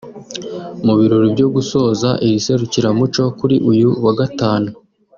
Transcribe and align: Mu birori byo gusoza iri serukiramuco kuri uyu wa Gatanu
Mu 0.85 0.93
birori 0.99 1.27
byo 1.35 1.47
gusoza 1.55 2.09
iri 2.25 2.39
serukiramuco 2.45 3.23
kuri 3.39 3.55
uyu 3.71 3.89
wa 4.05 4.13
Gatanu 4.19 4.69